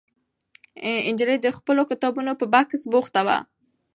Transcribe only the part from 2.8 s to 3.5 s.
بوخته وه.